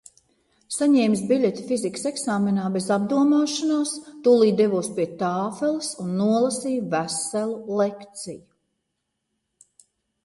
Saņēmis 0.75 1.19
biļeti 1.31 1.65
fizikas 1.71 2.07
eksāmenā, 2.11 2.63
bez 2.77 2.87
apdomāšanās, 2.95 3.91
tūlīt 4.29 4.57
devos 4.63 4.89
pie 4.97 5.05
tāfeles 5.21 5.93
un 6.07 6.17
nolasīju 6.23 6.89
veselu 6.97 7.77
lekciju. 7.83 8.43